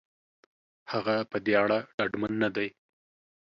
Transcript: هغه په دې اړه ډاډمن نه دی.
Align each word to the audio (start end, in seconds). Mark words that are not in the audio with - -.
هغه 0.91 1.15
په 1.31 1.37
دې 1.45 1.53
اړه 1.63 1.79
ډاډمن 1.97 2.33
نه 2.43 2.49
دی. 2.55 2.67